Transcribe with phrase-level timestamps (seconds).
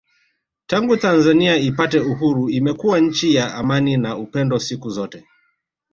[0.67, 5.25] Tangu Tanzania ipate Uhuru imekuwa nchi ya amani na upendo siku zote